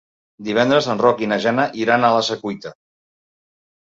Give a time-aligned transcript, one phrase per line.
[0.45, 2.73] Divendres en Roc i na Jana iran a la Secuita.